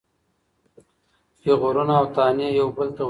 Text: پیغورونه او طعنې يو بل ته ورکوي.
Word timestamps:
پیغورونه 1.41 1.93
او 1.99 2.05
طعنې 2.15 2.47
يو 2.59 2.67
بل 2.75 2.87
ته 2.87 2.91
ورکوي. 2.93 2.99